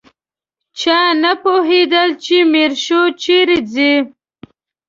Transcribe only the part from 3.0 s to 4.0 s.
چیرې ځي.